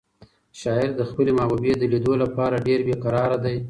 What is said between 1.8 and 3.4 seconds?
لیدو لپاره ډېر بې قراره